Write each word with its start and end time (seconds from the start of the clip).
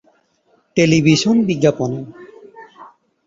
Television 0.77 1.37
বিজ্ঞাপনে। 1.47 1.99